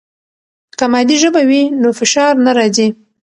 که 0.77 0.85
مادي 0.93 1.15
ژبه 1.21 1.41
وي 1.49 1.63
نو 1.81 1.89
فشار 1.99 2.33
نه 2.45 2.51
راځي. 2.57 2.87